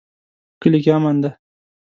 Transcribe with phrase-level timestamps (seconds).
[0.55, 1.31] په کلي کې امن ده